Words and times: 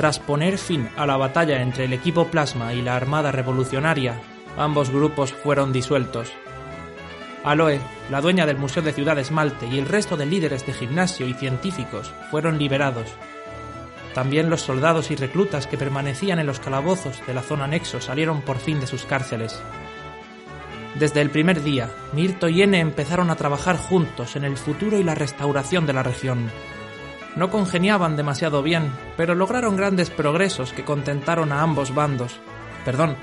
Tras 0.00 0.18
poner 0.18 0.56
fin 0.56 0.88
a 0.96 1.04
la 1.04 1.18
batalla 1.18 1.60
entre 1.60 1.84
el 1.84 1.92
equipo 1.92 2.28
Plasma 2.28 2.72
y 2.72 2.80
la 2.80 2.96
Armada 2.96 3.32
Revolucionaria, 3.32 4.18
ambos 4.56 4.88
grupos 4.88 5.30
fueron 5.34 5.74
disueltos. 5.74 6.32
Aloe, 7.44 7.78
la 8.08 8.22
dueña 8.22 8.46
del 8.46 8.56
Museo 8.56 8.82
de 8.82 8.94
Ciudad 8.94 9.18
Esmalte 9.18 9.66
y 9.66 9.78
el 9.78 9.84
resto 9.84 10.16
de 10.16 10.24
líderes 10.24 10.64
de 10.64 10.72
gimnasio 10.72 11.28
y 11.28 11.34
científicos 11.34 12.14
fueron 12.30 12.58
liberados. 12.58 13.10
También 14.14 14.48
los 14.48 14.62
soldados 14.62 15.10
y 15.10 15.16
reclutas 15.16 15.66
que 15.66 15.76
permanecían 15.76 16.38
en 16.38 16.46
los 16.46 16.60
calabozos 16.60 17.20
de 17.26 17.34
la 17.34 17.42
zona 17.42 17.64
anexo 17.64 18.00
salieron 18.00 18.40
por 18.40 18.56
fin 18.56 18.80
de 18.80 18.86
sus 18.86 19.04
cárceles. 19.04 19.60
Desde 20.94 21.20
el 21.20 21.28
primer 21.28 21.62
día, 21.62 21.90
Mirto 22.14 22.48
y 22.48 22.62
N 22.62 22.80
empezaron 22.80 23.28
a 23.28 23.36
trabajar 23.36 23.76
juntos 23.76 24.34
en 24.34 24.44
el 24.44 24.56
futuro 24.56 24.96
y 24.96 25.04
la 25.04 25.14
restauración 25.14 25.84
de 25.84 25.92
la 25.92 26.02
región. 26.02 26.50
No 27.36 27.50
congeniaban 27.50 28.16
demasiado 28.16 28.62
bien, 28.62 28.90
pero 29.16 29.34
lograron 29.34 29.76
grandes 29.76 30.10
progresos 30.10 30.72
que 30.72 30.84
contentaron 30.84 31.52
a 31.52 31.62
ambos 31.62 31.94
bandos. 31.94 32.40
Perdón, 32.84 33.16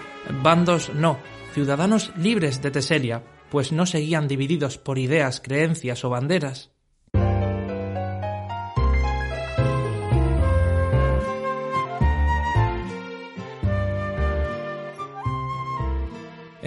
bandos 0.44 0.92
no, 0.94 1.18
ciudadanos 1.54 2.12
libres 2.16 2.62
de 2.62 2.72
Teselia, 2.72 3.24
pues 3.50 3.72
no 3.72 3.86
seguían 3.86 4.28
divididos 4.28 4.78
por 4.78 4.98
ideas, 4.98 5.42
creencias 5.42 6.04
o 6.06 6.10
banderas. 6.10 6.72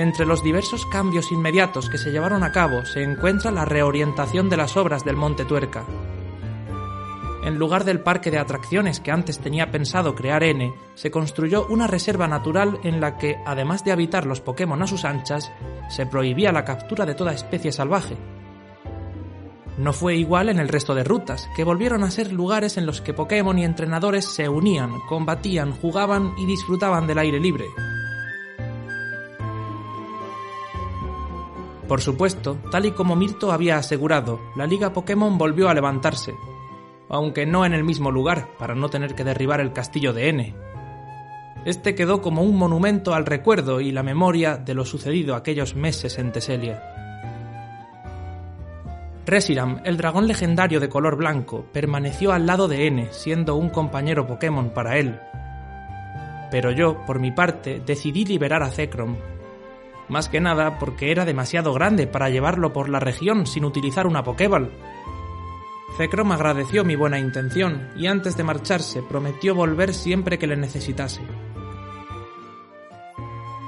Entre 0.00 0.24
los 0.24 0.42
diversos 0.42 0.86
cambios 0.86 1.30
inmediatos 1.30 1.90
que 1.90 1.98
se 1.98 2.10
llevaron 2.10 2.42
a 2.42 2.52
cabo 2.52 2.86
se 2.86 3.02
encuentra 3.02 3.50
la 3.50 3.66
reorientación 3.66 4.48
de 4.48 4.56
las 4.56 4.78
obras 4.78 5.04
del 5.04 5.16
Monte 5.16 5.44
Tuerca. 5.44 5.84
En 7.50 7.58
lugar 7.58 7.82
del 7.82 7.98
parque 7.98 8.30
de 8.30 8.38
atracciones 8.38 9.00
que 9.00 9.10
antes 9.10 9.40
tenía 9.40 9.72
pensado 9.72 10.14
crear 10.14 10.44
N, 10.44 10.72
se 10.94 11.10
construyó 11.10 11.66
una 11.66 11.88
reserva 11.88 12.28
natural 12.28 12.78
en 12.84 13.00
la 13.00 13.18
que, 13.18 13.38
además 13.44 13.82
de 13.82 13.90
habitar 13.90 14.24
los 14.24 14.40
Pokémon 14.40 14.80
a 14.80 14.86
sus 14.86 15.04
anchas, 15.04 15.50
se 15.88 16.06
prohibía 16.06 16.52
la 16.52 16.64
captura 16.64 17.04
de 17.06 17.16
toda 17.16 17.32
especie 17.32 17.72
salvaje. 17.72 18.16
No 19.78 19.92
fue 19.92 20.14
igual 20.14 20.48
en 20.48 20.60
el 20.60 20.68
resto 20.68 20.94
de 20.94 21.02
rutas, 21.02 21.50
que 21.56 21.64
volvieron 21.64 22.04
a 22.04 22.12
ser 22.12 22.32
lugares 22.32 22.76
en 22.76 22.86
los 22.86 23.00
que 23.00 23.14
Pokémon 23.14 23.58
y 23.58 23.64
entrenadores 23.64 24.26
se 24.26 24.48
unían, 24.48 25.00
combatían, 25.08 25.72
jugaban 25.72 26.32
y 26.38 26.46
disfrutaban 26.46 27.08
del 27.08 27.18
aire 27.18 27.40
libre. 27.40 27.64
Por 31.88 32.00
supuesto, 32.00 32.58
tal 32.70 32.86
y 32.86 32.92
como 32.92 33.16
Mirto 33.16 33.50
había 33.50 33.76
asegurado, 33.76 34.38
la 34.54 34.68
Liga 34.68 34.92
Pokémon 34.92 35.36
volvió 35.36 35.68
a 35.68 35.74
levantarse, 35.74 36.36
aunque 37.10 37.44
no 37.44 37.66
en 37.66 37.74
el 37.74 37.84
mismo 37.84 38.10
lugar, 38.10 38.48
para 38.58 38.74
no 38.74 38.88
tener 38.88 39.14
que 39.14 39.24
derribar 39.24 39.60
el 39.60 39.72
castillo 39.72 40.12
de 40.12 40.28
N. 40.28 40.54
Este 41.64 41.94
quedó 41.94 42.22
como 42.22 42.42
un 42.42 42.56
monumento 42.56 43.12
al 43.12 43.26
recuerdo 43.26 43.80
y 43.80 43.92
la 43.92 44.02
memoria 44.02 44.56
de 44.56 44.72
lo 44.74 44.86
sucedido 44.86 45.34
aquellos 45.34 45.74
meses 45.74 46.18
en 46.18 46.32
Teselia. 46.32 46.82
Reshiram, 49.26 49.82
el 49.84 49.96
dragón 49.96 50.26
legendario 50.26 50.80
de 50.80 50.88
color 50.88 51.16
blanco, 51.16 51.66
permaneció 51.72 52.32
al 52.32 52.46
lado 52.46 52.66
de 52.66 52.86
N, 52.86 53.08
siendo 53.10 53.56
un 53.56 53.68
compañero 53.68 54.26
Pokémon 54.26 54.70
para 54.70 54.96
él. 54.96 55.20
Pero 56.50 56.70
yo, 56.70 57.04
por 57.04 57.20
mi 57.20 57.30
parte, 57.30 57.82
decidí 57.84 58.24
liberar 58.24 58.62
a 58.62 58.70
Zekrom, 58.70 59.16
más 60.10 60.28
que 60.28 60.40
nada 60.40 60.80
porque 60.80 61.12
era 61.12 61.24
demasiado 61.24 61.72
grande 61.72 62.08
para 62.08 62.28
llevarlo 62.30 62.72
por 62.72 62.88
la 62.88 62.98
región 62.98 63.46
sin 63.46 63.64
utilizar 63.64 64.08
una 64.08 64.24
Pokéball. 64.24 64.68
Zekrom 65.96 66.32
agradeció 66.32 66.84
mi 66.84 66.96
buena 66.96 67.18
intención 67.18 67.90
y 67.96 68.06
antes 68.06 68.36
de 68.36 68.44
marcharse 68.44 69.02
prometió 69.02 69.54
volver 69.54 69.92
siempre 69.92 70.38
que 70.38 70.46
le 70.46 70.56
necesitase. 70.56 71.20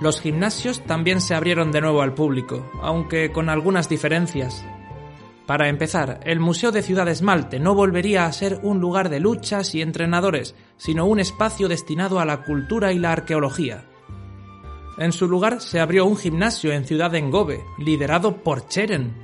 Los 0.01 0.21
gimnasios 0.21 0.83
también 0.85 1.21
se 1.21 1.35
abrieron 1.35 1.71
de 1.71 1.81
nuevo 1.81 2.03
al 2.03 2.15
público, 2.15 2.69
aunque 2.83 3.31
con 3.31 3.49
algunas 3.49 3.89
diferencias. 3.89 4.65
Para 5.47 5.69
empezar, 5.69 6.21
el 6.25 6.41
Museo 6.41 6.73
de 6.73 6.83
Ciudad 6.83 7.09
Esmalte 7.09 7.61
no 7.61 7.75
volvería 7.75 8.27
a 8.27 8.33
ser 8.33 8.59
un 8.63 8.81
lugar 8.81 9.11
de 9.11 9.21
luchas 9.21 9.75
y 9.75 9.83
entrenadores, 9.83 10.55
sino 10.77 11.07
un 11.07 11.21
espacio 11.21 11.69
destinado 11.69 12.19
a 12.21 12.25
la 12.25 12.43
cultura 12.43 12.93
y 12.93 12.99
la 12.99 13.13
arqueología. 13.13 13.85
En 14.99 15.13
su 15.13 15.29
lugar 15.29 15.61
se 15.61 15.81
abrió 15.81 16.05
un 16.05 16.17
gimnasio 16.17 16.73
en 16.73 16.85
Ciudad 16.85 17.15
Engobe, 17.15 17.65
liderado 17.79 18.43
por 18.43 18.67
Cheren. 18.69 19.15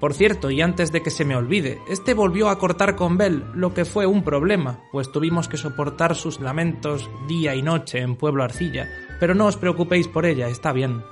Por 0.00 0.14
cierto, 0.14 0.50
y 0.50 0.60
antes 0.60 0.92
de 0.92 1.02
que 1.02 1.10
se 1.10 1.24
me 1.24 1.34
olvide, 1.34 1.80
este 1.88 2.14
volvió 2.14 2.48
a 2.48 2.58
cortar 2.58 2.94
con 2.94 3.18
Bell, 3.18 3.44
lo 3.54 3.74
que 3.74 3.84
fue 3.84 4.06
un 4.06 4.22
problema, 4.22 4.80
pues 4.92 5.10
tuvimos 5.10 5.48
que 5.48 5.56
soportar 5.56 6.14
sus 6.14 6.38
lamentos 6.38 7.10
día 7.26 7.56
y 7.56 7.62
noche 7.62 7.98
en 7.98 8.14
Pueblo 8.14 8.44
Arcilla, 8.44 8.88
pero 9.18 9.34
no 9.34 9.46
os 9.46 9.56
preocupéis 9.56 10.06
por 10.06 10.24
ella, 10.24 10.48
está 10.48 10.72
bien. 10.72 11.02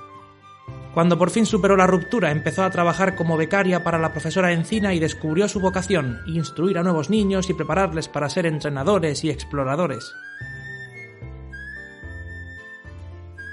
Cuando 0.93 1.17
por 1.17 1.29
fin 1.29 1.45
superó 1.45 1.75
la 1.75 1.85
ruptura, 1.85 2.31
empezó 2.31 2.63
a 2.63 2.71
trabajar 2.71 3.15
como 3.15 3.37
becaria 3.37 3.83
para 3.83 3.99
la 3.99 4.13
profesora 4.13 4.53
Encina 4.53 4.93
y 4.93 4.99
descubrió 4.99 5.49
su 5.49 5.59
vocación, 5.59 6.21
instruir 6.25 6.77
a 6.77 6.83
nuevos 6.83 7.09
niños 7.09 7.49
y 7.49 7.53
prepararles 7.53 8.07
para 8.07 8.29
ser 8.29 8.45
entrenadores 8.45 9.23
y 9.23 9.29
exploradores. 9.29 10.11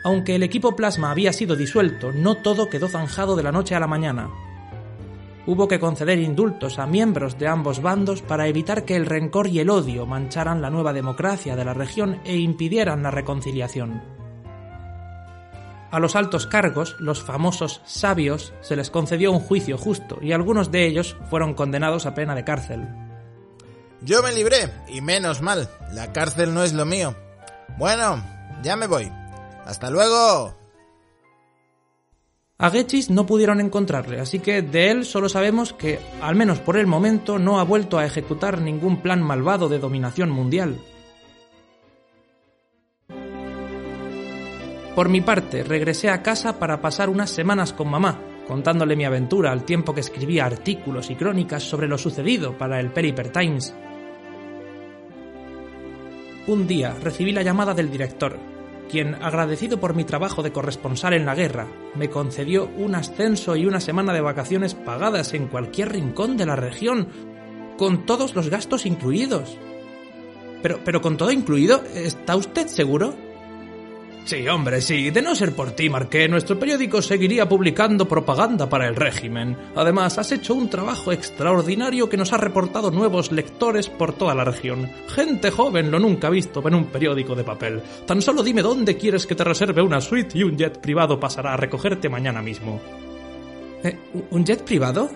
Aunque 0.04 0.36
el 0.36 0.42
equipo 0.42 0.76
Plasma 0.76 1.10
había 1.10 1.32
sido 1.32 1.56
disuelto, 1.56 2.12
no 2.12 2.36
todo 2.36 2.70
quedó 2.70 2.88
zanjado 2.88 3.36
de 3.36 3.42
la 3.42 3.52
noche 3.52 3.74
a 3.74 3.80
la 3.80 3.88
mañana. 3.88 4.30
Hubo 5.46 5.68
que 5.68 5.78
conceder 5.78 6.18
indultos 6.18 6.78
a 6.78 6.86
miembros 6.86 7.38
de 7.38 7.48
ambos 7.48 7.82
bandos 7.82 8.22
para 8.22 8.48
evitar 8.48 8.84
que 8.84 8.96
el 8.96 9.04
rencor 9.04 9.46
y 9.46 9.60
el 9.60 9.68
odio 9.68 10.06
mancharan 10.06 10.62
la 10.62 10.70
nueva 10.70 10.92
democracia 10.92 11.54
de 11.54 11.64
la 11.64 11.74
región 11.74 12.20
e 12.24 12.36
impidieran 12.36 13.02
la 13.02 13.10
reconciliación. 13.10 14.02
A 15.90 16.00
los 16.00 16.16
altos 16.16 16.46
cargos, 16.46 16.96
los 16.98 17.22
famosos 17.22 17.80
sabios, 17.84 18.52
se 18.62 18.74
les 18.74 18.90
concedió 18.90 19.30
un 19.30 19.38
juicio 19.38 19.78
justo 19.78 20.18
y 20.20 20.32
algunos 20.32 20.72
de 20.72 20.86
ellos 20.86 21.16
fueron 21.30 21.54
condenados 21.54 22.06
a 22.06 22.14
pena 22.14 22.34
de 22.34 22.42
cárcel. 22.42 22.88
Yo 24.00 24.22
me 24.22 24.32
libré, 24.32 24.72
y 24.88 25.02
menos 25.02 25.40
mal, 25.40 25.68
la 25.92 26.12
cárcel 26.12 26.52
no 26.52 26.64
es 26.64 26.72
lo 26.72 26.84
mío. 26.84 27.14
Bueno, 27.78 28.24
ya 28.62 28.76
me 28.76 28.86
voy. 28.86 29.10
¡Hasta 29.64 29.88
luego! 29.88 30.63
A 32.64 32.70
Gechis 32.70 33.10
no 33.10 33.26
pudieron 33.26 33.60
encontrarle, 33.60 34.20
así 34.20 34.38
que 34.38 34.62
de 34.62 34.90
él 34.90 35.04
solo 35.04 35.28
sabemos 35.28 35.74
que, 35.74 35.98
al 36.22 36.34
menos 36.34 36.60
por 36.60 36.78
el 36.78 36.86
momento, 36.86 37.38
no 37.38 37.60
ha 37.60 37.62
vuelto 37.62 37.98
a 37.98 38.06
ejecutar 38.06 38.62
ningún 38.62 39.02
plan 39.02 39.20
malvado 39.20 39.68
de 39.68 39.78
dominación 39.78 40.30
mundial. 40.30 40.78
Por 44.94 45.10
mi 45.10 45.20
parte, 45.20 45.62
regresé 45.62 46.08
a 46.08 46.22
casa 46.22 46.58
para 46.58 46.80
pasar 46.80 47.10
unas 47.10 47.28
semanas 47.28 47.74
con 47.74 47.90
mamá, 47.90 48.22
contándole 48.48 48.96
mi 48.96 49.04
aventura 49.04 49.52
al 49.52 49.66
tiempo 49.66 49.92
que 49.92 50.00
escribía 50.00 50.46
artículos 50.46 51.10
y 51.10 51.16
crónicas 51.16 51.64
sobre 51.64 51.86
lo 51.86 51.98
sucedido 51.98 52.56
para 52.56 52.80
el 52.80 52.92
Periper 52.92 53.28
Times. 53.28 53.74
Un 56.46 56.66
día 56.66 56.96
recibí 56.98 57.32
la 57.32 57.42
llamada 57.42 57.74
del 57.74 57.90
director, 57.90 58.53
quien, 58.90 59.14
agradecido 59.16 59.80
por 59.80 59.94
mi 59.94 60.04
trabajo 60.04 60.42
de 60.42 60.52
corresponsal 60.52 61.14
en 61.14 61.26
la 61.26 61.34
guerra, 61.34 61.66
me 61.94 62.10
concedió 62.10 62.70
un 62.76 62.94
ascenso 62.94 63.56
y 63.56 63.66
una 63.66 63.80
semana 63.80 64.12
de 64.12 64.20
vacaciones 64.20 64.74
pagadas 64.74 65.34
en 65.34 65.48
cualquier 65.48 65.92
rincón 65.92 66.36
de 66.36 66.46
la 66.46 66.56
región, 66.56 67.08
con 67.76 68.06
todos 68.06 68.34
los 68.34 68.50
gastos 68.50 68.86
incluidos. 68.86 69.58
Pero, 70.62 70.80
pero 70.84 71.00
con 71.00 71.16
todo 71.16 71.30
incluido, 71.30 71.82
¿está 71.94 72.36
usted 72.36 72.68
seguro? 72.68 73.23
Sí, 74.24 74.48
hombre, 74.48 74.80
sí. 74.80 75.10
De 75.10 75.20
no 75.20 75.34
ser 75.34 75.54
por 75.54 75.72
ti, 75.72 75.90
Marqué, 75.90 76.28
nuestro 76.28 76.58
periódico 76.58 77.02
seguiría 77.02 77.46
publicando 77.46 78.08
propaganda 78.08 78.70
para 78.70 78.88
el 78.88 78.96
régimen. 78.96 79.54
Además, 79.76 80.16
has 80.16 80.32
hecho 80.32 80.54
un 80.54 80.70
trabajo 80.70 81.12
extraordinario 81.12 82.08
que 82.08 82.16
nos 82.16 82.32
ha 82.32 82.38
reportado 82.38 82.90
nuevos 82.90 83.32
lectores 83.32 83.90
por 83.90 84.14
toda 84.14 84.34
la 84.34 84.44
región. 84.44 84.90
Gente 85.08 85.50
joven 85.50 85.90
lo 85.90 85.98
nunca 85.98 86.30
visto 86.30 86.66
en 86.66 86.74
un 86.74 86.86
periódico 86.86 87.34
de 87.34 87.44
papel. 87.44 87.82
Tan 88.06 88.22
solo 88.22 88.42
dime 88.42 88.62
dónde 88.62 88.96
quieres 88.96 89.26
que 89.26 89.34
te 89.34 89.44
reserve 89.44 89.82
una 89.82 90.00
suite 90.00 90.38
y 90.38 90.42
un 90.42 90.56
jet 90.56 90.80
privado 90.80 91.20
pasará 91.20 91.52
a 91.52 91.58
recogerte 91.58 92.08
mañana 92.08 92.40
mismo. 92.40 92.80
¿Eh, 93.82 93.98
¿Un 94.30 94.44
jet 94.46 94.64
privado? 94.64 95.10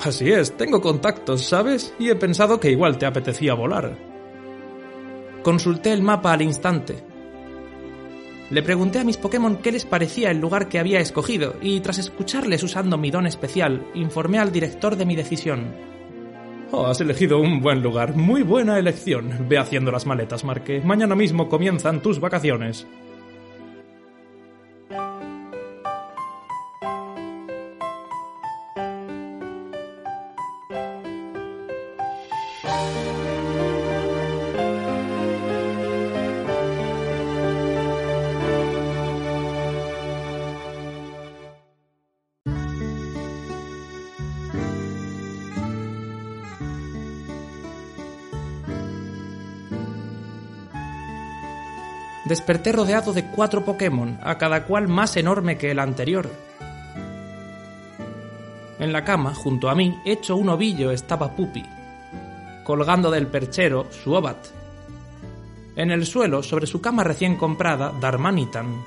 Así 0.00 0.30
es, 0.30 0.56
tengo 0.56 0.80
contactos, 0.80 1.42
¿sabes? 1.42 1.92
Y 1.98 2.08
he 2.08 2.14
pensado 2.14 2.60
que 2.60 2.70
igual 2.70 2.98
te 2.98 3.06
apetecía 3.06 3.54
volar. 3.54 3.98
Consulté 5.42 5.92
el 5.92 6.02
mapa 6.02 6.32
al 6.32 6.42
instante. 6.42 7.11
Le 8.52 8.62
pregunté 8.62 8.98
a 8.98 9.04
mis 9.04 9.16
Pokémon 9.16 9.56
qué 9.56 9.72
les 9.72 9.86
parecía 9.86 10.30
el 10.30 10.38
lugar 10.38 10.68
que 10.68 10.78
había 10.78 11.00
escogido 11.00 11.54
y 11.62 11.80
tras 11.80 11.96
escucharles 11.96 12.62
usando 12.62 12.98
mi 12.98 13.10
don 13.10 13.26
especial, 13.26 13.86
informé 13.94 14.38
al 14.38 14.52
director 14.52 14.94
de 14.96 15.06
mi 15.06 15.16
decisión. 15.16 15.74
Oh, 16.70 16.84
has 16.84 17.00
elegido 17.00 17.40
un 17.40 17.62
buen 17.62 17.82
lugar, 17.82 18.14
muy 18.14 18.42
buena 18.42 18.78
elección. 18.78 19.48
Ve 19.48 19.56
haciendo 19.56 19.90
las 19.90 20.04
maletas, 20.04 20.44
Marque. 20.44 20.82
Mañana 20.84 21.14
mismo 21.14 21.48
comienzan 21.48 22.02
tus 22.02 22.20
vacaciones. 22.20 22.86
Desperté 52.32 52.72
rodeado 52.72 53.12
de 53.12 53.26
cuatro 53.26 53.62
Pokémon, 53.62 54.18
a 54.22 54.38
cada 54.38 54.64
cual 54.64 54.88
más 54.88 55.18
enorme 55.18 55.58
que 55.58 55.70
el 55.70 55.78
anterior. 55.78 56.30
En 58.78 58.90
la 58.90 59.04
cama, 59.04 59.34
junto 59.34 59.68
a 59.68 59.74
mí, 59.74 60.00
hecho 60.06 60.36
un 60.36 60.48
ovillo, 60.48 60.92
estaba 60.92 61.36
Pupi, 61.36 61.62
colgando 62.64 63.10
del 63.10 63.26
perchero 63.26 63.86
su 63.90 64.14
Obat. 64.14 64.46
En 65.76 65.90
el 65.90 66.06
suelo, 66.06 66.42
sobre 66.42 66.66
su 66.66 66.80
cama 66.80 67.04
recién 67.04 67.36
comprada, 67.36 67.92
Darmanitan. 68.00 68.82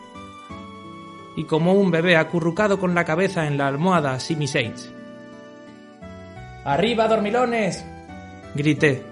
Y 1.38 1.44
como 1.44 1.74
un 1.74 1.92
bebé 1.92 2.18
acurrucado 2.18 2.80
con 2.80 2.96
la 2.96 3.06
cabeza 3.06 3.46
en 3.46 3.60
la 3.60 3.68
almohada, 3.68 4.20
Simi 4.20 4.48
Sage. 4.48 4.90
¡Arriba, 6.64 7.08
dormilones! 7.08 7.86
grité. 8.56 9.04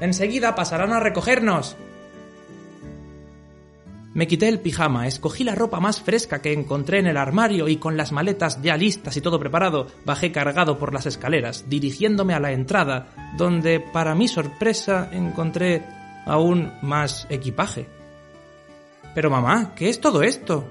Enseguida 0.00 0.54
pasarán 0.54 0.94
a 0.94 1.00
recogernos. 1.00 1.76
Me 4.16 4.26
quité 4.26 4.48
el 4.48 4.60
pijama, 4.60 5.06
escogí 5.06 5.44
la 5.44 5.54
ropa 5.54 5.78
más 5.78 6.00
fresca 6.00 6.40
que 6.40 6.54
encontré 6.54 7.00
en 7.00 7.06
el 7.06 7.18
armario 7.18 7.68
y 7.68 7.76
con 7.76 7.98
las 7.98 8.12
maletas 8.12 8.62
ya 8.62 8.74
listas 8.74 9.14
y 9.18 9.20
todo 9.20 9.38
preparado, 9.38 9.88
bajé 10.06 10.32
cargado 10.32 10.78
por 10.78 10.94
las 10.94 11.04
escaleras, 11.04 11.68
dirigiéndome 11.68 12.32
a 12.32 12.40
la 12.40 12.52
entrada, 12.52 13.08
donde, 13.36 13.78
para 13.78 14.14
mi 14.14 14.26
sorpresa, 14.26 15.10
encontré 15.12 15.84
aún 16.24 16.72
más 16.80 17.26
equipaje. 17.28 17.88
Pero 19.14 19.28
mamá, 19.28 19.74
¿qué 19.76 19.90
es 19.90 20.00
todo 20.00 20.22
esto? 20.22 20.66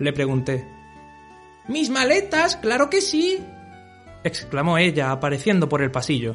le 0.00 0.12
pregunté. 0.12 0.66
Mis 1.68 1.90
maletas, 1.90 2.56
claro 2.56 2.90
que 2.90 3.00
sí, 3.00 3.38
exclamó 4.24 4.76
ella, 4.76 5.12
apareciendo 5.12 5.68
por 5.68 5.82
el 5.82 5.92
pasillo. 5.92 6.34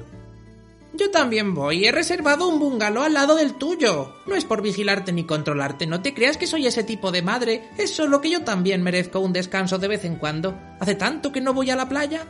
Yo 0.93 1.09
también 1.09 1.55
voy. 1.55 1.85
He 1.85 1.91
reservado 1.91 2.47
un 2.47 2.59
bungalow 2.59 3.03
al 3.03 3.13
lado 3.13 3.35
del 3.35 3.55
tuyo. 3.55 4.13
No 4.27 4.35
es 4.35 4.45
por 4.45 4.61
vigilarte 4.61 5.11
ni 5.11 5.23
controlarte. 5.23 5.87
No 5.87 6.01
te 6.01 6.13
creas 6.13 6.37
que 6.37 6.45
soy 6.45 6.67
ese 6.67 6.83
tipo 6.83 7.11
de 7.11 7.23
madre. 7.23 7.69
Es 7.77 7.95
solo 7.95 8.21
que 8.21 8.29
yo 8.29 8.43
también 8.43 8.83
merezco 8.83 9.19
un 9.19 9.33
descanso 9.33 9.79
de 9.79 9.87
vez 9.87 10.05
en 10.05 10.17
cuando. 10.17 10.55
Hace 10.79 10.93
tanto 10.95 11.31
que 11.31 11.41
no 11.41 11.53
voy 11.53 11.71
a 11.71 11.75
la 11.75 11.89
playa. 11.89 12.27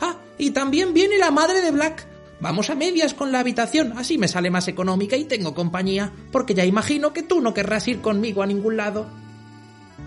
Ah, 0.00 0.16
y 0.36 0.50
también 0.50 0.92
viene 0.92 1.16
la 1.16 1.30
madre 1.30 1.60
de 1.60 1.70
Black. 1.70 2.08
Vamos 2.40 2.70
a 2.70 2.74
medias 2.74 3.14
con 3.14 3.30
la 3.30 3.38
habitación, 3.38 3.96
así 3.96 4.18
me 4.18 4.26
sale 4.26 4.50
más 4.50 4.66
económica 4.66 5.16
y 5.16 5.26
tengo 5.26 5.54
compañía, 5.54 6.12
porque 6.32 6.54
ya 6.54 6.64
imagino 6.64 7.12
que 7.12 7.22
tú 7.22 7.40
no 7.40 7.54
querrás 7.54 7.86
ir 7.86 8.00
conmigo 8.00 8.42
a 8.42 8.46
ningún 8.46 8.76
lado. 8.76 9.06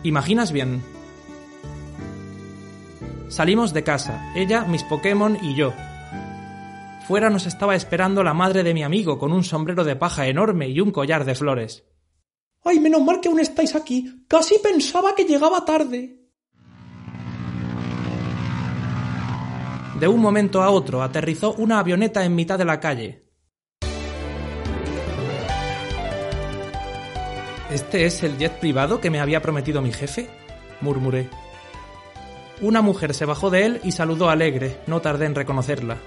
¿Imaginas 0.04 0.52
bien? 0.52 0.84
Salimos 3.30 3.74
de 3.74 3.86
casa, 3.86 4.34
ella, 4.36 4.66
mis 4.66 4.84
Pokémon 4.84 5.38
y 5.42 5.56
yo, 5.56 5.74
Fuera 7.07 7.30
nos 7.30 7.46
estaba 7.46 7.75
esperando 7.75 8.24
la 8.24 8.34
madre 8.34 8.63
de 8.63 8.74
mi 8.74 8.84
amigo 8.84 9.19
con 9.19 9.31
un 9.31 9.44
sombrero 9.44 9.84
de 9.84 9.96
paja 9.96 10.25
enorme 10.25 10.69
y 10.69 10.80
un 10.81 10.90
collar 10.90 11.24
de 11.24 11.36
flores. 11.36 11.84
¡Ay, 12.63 12.80
menos 12.80 13.04
mal 13.04 13.22
que 13.22 13.30
aún 13.30 13.40
estáis 13.40 13.75
aquí! 13.75 14.25
Casi 14.28 14.57
pensaba 14.57 15.13
que 15.13 15.25
llegaba 15.25 15.63
tarde. 15.63 16.19
De 20.00 20.07
un 20.07 20.19
momento 20.19 20.63
a 20.63 20.72
otro 20.72 21.04
aterrizó 21.04 21.54
una 21.54 21.78
avioneta 21.78 22.25
en 22.25 22.34
mitad 22.34 22.57
de 22.57 22.66
la 22.66 22.80
calle. 22.80 23.24
¿Este 27.69 28.06
es 28.06 28.24
el 28.24 28.40
jet 28.40 28.60
privado 28.60 29.00
que 29.00 29.12
me 29.12 29.19
había 29.19 29.44
prometido 29.44 29.80
mi 29.84 29.92
jefe? 29.92 30.28
murmuré. 30.81 31.30
Una 32.62 32.81
mujer 32.81 33.13
se 33.13 33.25
bajó 33.25 33.51
de 33.51 33.66
él 33.66 33.81
y 33.84 33.92
saludó 33.92 34.30
alegre, 34.30 34.78
no 34.88 35.01
tardé 35.01 35.28
en 35.28 35.36
reconocerla. 35.36 35.98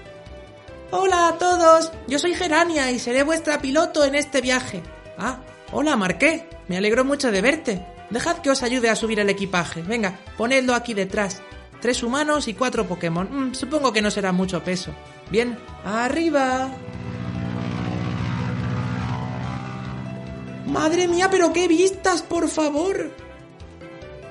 Hola 0.91 1.27
a 1.27 1.37
todos, 1.37 1.91
yo 2.07 2.17
soy 2.17 2.33
Gerania 2.33 2.89
y 2.89 2.97
seré 2.97 3.21
vuestra 3.21 3.61
piloto 3.61 4.03
en 4.03 4.15
este 4.15 4.41
viaje. 4.41 4.81
Ah, 5.19 5.37
hola 5.71 5.95
Marqué, 5.95 6.49
me 6.67 6.77
alegro 6.77 7.05
mucho 7.05 7.31
de 7.31 7.43
verte. 7.43 7.85
Dejad 8.09 8.37
que 8.37 8.49
os 8.49 8.63
ayude 8.63 8.89
a 8.89 8.95
subir 8.95 9.19
el 9.19 9.29
equipaje. 9.29 9.83
Venga, 9.83 10.19
ponedlo 10.35 10.73
aquí 10.73 10.95
detrás. 10.95 11.43
Tres 11.79 12.01
humanos 12.01 12.47
y 12.47 12.55
cuatro 12.55 12.87
Pokémon. 12.87 13.49
Mm, 13.49 13.53
supongo 13.53 13.93
que 13.93 14.01
no 14.01 14.09
será 14.09 14.31
mucho 14.31 14.63
peso. 14.63 14.91
Bien, 15.29 15.59
arriba. 15.85 16.71
Madre 20.65 21.07
mía, 21.07 21.27
pero 21.29 21.53
qué 21.53 21.67
vistas, 21.67 22.23
por 22.23 22.47
favor. 22.47 23.11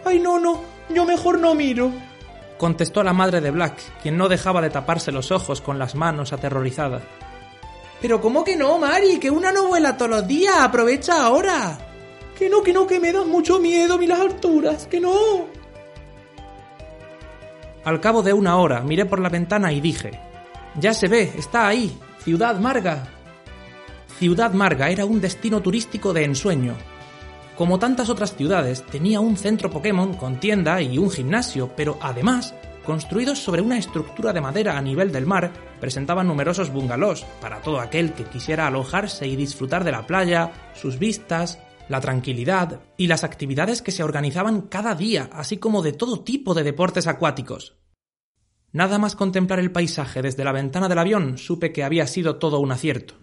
Ay, 0.05 0.19
no, 0.19 0.41
no, 0.41 0.61
yo 0.89 1.05
mejor 1.05 1.39
no 1.39 1.55
miro 1.55 1.93
contestó 2.59 3.03
la 3.03 3.13
madre 3.13 3.41
de 3.41 3.51
Black, 3.51 3.81
quien 4.03 4.17
no 4.17 4.29
dejaba 4.29 4.61
de 4.61 4.71
taparse 4.71 5.13
los 5.13 5.31
ojos 5.33 5.61
con 5.61 5.79
las 5.79 5.95
manos 5.95 6.33
aterrorizada. 6.33 7.01
Pero 8.01 8.21
¿cómo 8.21 8.45
que 8.45 8.57
no, 8.57 8.79
Mari? 8.79 9.19
Que 9.19 9.31
una 9.31 9.51
no 9.51 9.69
vuela 9.69 9.97
todos 9.97 10.11
los 10.11 10.27
días, 10.27 10.57
aprovecha 10.59 11.25
ahora. 11.25 11.79
Que 12.39 12.49
no, 12.49 12.63
que 12.63 12.73
no, 12.73 12.87
que 12.87 13.01
me 13.01 13.13
da 13.13 13.25
mucho 13.25 13.59
miedo 13.59 13.95
a 13.95 14.03
las 14.03 14.21
alturas, 14.21 14.87
que 14.87 15.01
no. 15.01 15.47
Al 17.85 18.01
cabo 18.01 18.23
de 18.23 18.33
una 18.33 18.57
hora 18.57 18.83
miré 18.83 19.07
por 19.07 19.19
la 19.19 19.29
ventana 19.29 19.73
y 19.73 19.81
dije, 19.81 20.21
ya 20.79 20.93
se 20.95 21.09
ve, 21.09 21.33
está 21.37 21.67
ahí, 21.67 21.99
Ciudad 22.23 22.59
Marga. 22.61 23.09
Ciudad 24.19 24.53
Marga 24.53 24.91
era 24.91 25.05
un 25.05 25.21
destino 25.21 25.61
turístico 25.61 26.13
de 26.13 26.25
ensueño, 26.25 26.75
como 27.59 27.81
tantas 27.81 28.09
otras 28.09 28.37
ciudades, 28.37 28.87
tenía 28.87 29.19
un 29.19 29.37
centro 29.37 29.69
Pokémon 29.69 30.15
con 30.15 30.39
tienda 30.39 30.81
y 30.81 30.97
un 30.97 31.11
gimnasio, 31.11 31.73
pero 31.77 31.99
además, 32.01 32.55
construidos 32.87 33.41
sobre 33.41 33.63
una 33.63 33.77
estructura 33.77 34.33
de 34.33 34.41
madera 34.41 34.79
a 34.79 34.81
nivel 34.81 35.11
del 35.11 35.27
mar, 35.27 35.53
presentaban 35.81 36.29
numerosos 36.29 36.73
bungalows 36.73 37.25
para 37.41 37.61
todo 37.61 37.81
aquel 37.81 38.13
que 38.13 38.23
quisiera 38.23 38.69
alojarse 38.69 39.27
y 39.27 39.35
disfrutar 39.35 39.83
de 39.83 39.91
la 39.91 40.07
playa, 40.07 40.53
sus 40.75 41.01
vistas, 41.01 41.59
la 41.89 42.01
tranquilidad 42.01 42.81
y 42.97 43.09
las 43.09 43.25
actividades 43.25 43.83
que 43.83 43.91
se 43.91 44.05
organizaban 44.05 44.61
cada 44.61 44.95
día, 44.95 45.29
así 45.33 45.57
como 45.57 45.83
de 45.83 45.93
todo 45.93 46.21
tipo 46.21 46.55
de 46.55 46.63
deportes 46.63 47.09
acuáticos. 47.09 47.77
Nada 48.71 48.99
más 48.99 49.17
contemplar 49.17 49.59
el 49.59 49.73
paisaje 49.73 50.23
desde 50.23 50.45
la 50.45 50.53
ventana 50.53 50.88
del 50.88 50.99
avión 50.99 51.38
supe 51.38 51.73
que 51.73 51.83
había 51.83 52.07
sido 52.07 52.37
todo 52.37 52.61
un 52.61 52.71
acierto. 52.71 53.15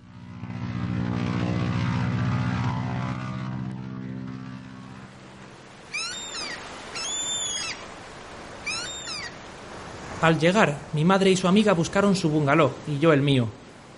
Al 10.25 10.39
llegar, 10.39 10.75
mi 10.93 11.05
madre 11.05 11.29
y 11.29 11.35
su 11.35 11.47
amiga 11.47 11.73
buscaron 11.73 12.15
su 12.15 12.31
bungalow 12.31 12.71
y 12.87 12.97
yo 12.97 13.13
el 13.13 13.21
mío. 13.21 13.47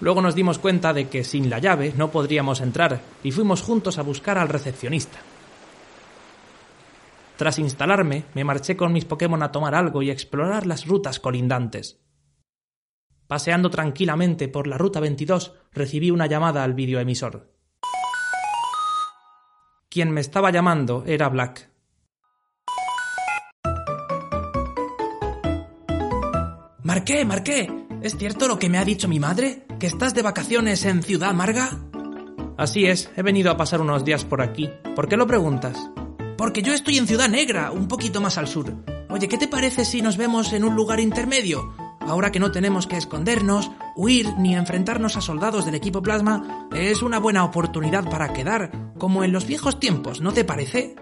Luego 0.01 0.22
nos 0.22 0.36
dimos 0.36 0.60
cuenta 0.60 0.91
de 0.91 1.07
que 1.07 1.24
sin 1.24 1.50
la 1.50 1.60
llave 1.60 1.93
no 1.96 2.12
podríamos 2.12 2.60
entrar 2.60 3.00
y 3.24 3.31
fuimos 3.31 3.62
juntos 3.62 3.98
a 3.98 4.01
buscar 4.01 4.38
al 4.38 4.50
recepcionista. 4.50 5.19
Tras 7.38 7.60
instalarme, 7.60 8.25
me 8.34 8.43
marché 8.43 8.75
con 8.75 8.91
mis 8.91 9.05
Pokémon 9.05 9.41
a 9.41 9.53
tomar 9.53 9.74
algo 9.74 10.01
y 10.01 10.12
explorar 10.12 10.67
las 10.67 10.86
rutas 10.86 11.22
colindantes. 11.22 12.01
Paseando 13.27 13.69
tranquilamente 13.69 14.50
por 14.50 14.67
la 14.67 14.77
ruta 14.77 15.00
22, 15.00 15.53
recibí 15.72 16.12
una 16.12 16.25
llamada 16.25 16.65
al 16.65 16.74
videoemisor. 16.74 17.53
Quien 19.88 20.12
me 20.12 20.19
estaba 20.19 20.51
llamando 20.51 21.05
era 21.07 21.29
Black. 21.29 21.76
Marqué, 26.88 27.25
Marqué, 27.25 27.70
¿es 28.01 28.15
cierto 28.15 28.48
lo 28.48 28.58
que 28.60 28.70
me 28.70 28.77
ha 28.77 28.86
dicho 28.86 29.10
mi 29.10 29.20
madre? 29.20 29.65
¿Que 29.77 29.88
estás 29.88 30.13
de 30.13 30.22
vacaciones 30.22 30.86
en 30.86 31.03
Ciudad 31.03 31.32
Amarga? 31.32 31.82
Así 32.56 32.86
es, 32.86 33.12
he 33.17 33.24
venido 33.24 33.51
a 33.51 33.58
pasar 33.58 33.82
unos 33.82 34.06
días 34.06 34.24
por 34.24 34.41
aquí. 34.41 34.70
¿Por 34.96 35.10
qué 35.10 35.17
lo 35.17 35.27
preguntas? 35.27 35.91
Porque 36.38 36.62
yo 36.62 36.72
estoy 36.72 36.98
en 36.98 37.06
Ciudad 37.06 37.27
Negra, 37.27 37.72
un 37.72 37.89
poquito 37.89 38.22
más 38.22 38.38
al 38.38 38.48
sur. 38.48 38.74
Oye, 39.10 39.27
¿qué 39.27 39.38
te 39.38 39.50
parece 39.50 39.84
si 39.84 40.01
nos 40.01 40.15
vemos 40.15 40.53
en 40.53 40.63
un 40.63 40.75
lugar 40.77 41.01
intermedio? 41.01 41.74
Ahora 42.00 42.32
que 42.32 42.39
no 42.39 42.53
tenemos 42.53 42.88
que 42.88 42.96
escondernos, 42.96 43.70
huir 43.98 44.38
ni 44.38 44.56
enfrentarnos 44.56 45.17
a 45.17 45.22
soldados 45.22 45.65
del 45.65 45.75
equipo 45.75 46.01
plasma, 46.01 46.70
es 46.74 47.01
una 47.01 47.20
buena 47.20 47.44
oportunidad 47.44 48.10
para 48.10 48.32
quedar, 48.32 48.94
como 48.98 49.25
en 49.25 49.34
los 49.34 49.46
viejos 49.46 49.82
tiempos, 49.82 50.22
¿no 50.22 50.32
te 50.32 50.46
parece? 50.46 50.96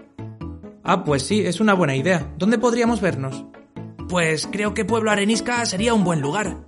Ah, 0.82 1.04
pues 1.04 1.22
sí, 1.22 1.42
es 1.46 1.60
una 1.60 1.74
buena 1.74 1.94
idea. 1.94 2.34
¿Dónde 2.36 2.58
podríamos 2.58 3.00
vernos? 3.00 3.44
Pues 4.08 4.46
creo 4.46 4.72
que 4.72 4.84
Pueblo 4.84 5.10
Arenisca 5.10 5.66
sería 5.66 5.92
un 5.92 6.04
buen 6.04 6.20
lugar. 6.20 6.58